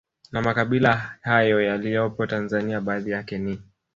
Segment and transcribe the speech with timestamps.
[0.31, 3.61] Na makabila hayo yaliyopo Tanzania baadhi yake ni